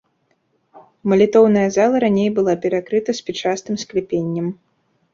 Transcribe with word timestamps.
Малітоўная 1.13 1.67
зала 1.77 1.97
раней 2.05 2.29
была 2.41 2.57
перакрыта 2.67 3.19
спічастым 3.23 3.75
скляпеннем. 3.87 4.55